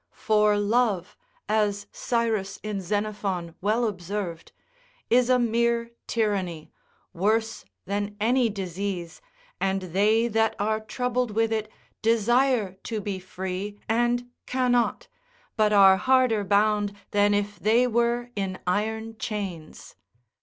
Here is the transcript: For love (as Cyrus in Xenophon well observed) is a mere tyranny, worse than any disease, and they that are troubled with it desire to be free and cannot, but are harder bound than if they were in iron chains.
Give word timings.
For 0.17 0.57
love 0.57 1.15
(as 1.47 1.85
Cyrus 1.91 2.59
in 2.63 2.81
Xenophon 2.81 3.53
well 3.61 3.85
observed) 3.85 4.51
is 5.11 5.29
a 5.29 5.37
mere 5.37 5.91
tyranny, 6.07 6.71
worse 7.13 7.65
than 7.85 8.17
any 8.19 8.49
disease, 8.49 9.21
and 9.59 9.79
they 9.93 10.27
that 10.27 10.55
are 10.57 10.79
troubled 10.79 11.29
with 11.29 11.51
it 11.53 11.71
desire 12.01 12.79
to 12.85 12.99
be 12.99 13.19
free 13.19 13.77
and 13.87 14.27
cannot, 14.47 15.07
but 15.55 15.71
are 15.71 15.97
harder 15.97 16.43
bound 16.43 16.95
than 17.11 17.35
if 17.35 17.59
they 17.59 17.85
were 17.85 18.31
in 18.35 18.57
iron 18.65 19.19
chains. 19.19 19.95